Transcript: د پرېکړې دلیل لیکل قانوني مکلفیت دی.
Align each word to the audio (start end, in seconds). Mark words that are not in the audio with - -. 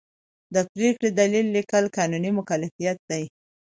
د 0.53 0.55
پرېکړې 0.71 1.09
دلیل 1.19 1.47
لیکل 1.55 1.85
قانوني 1.97 2.31
مکلفیت 2.39 2.97
دی. 3.09 3.23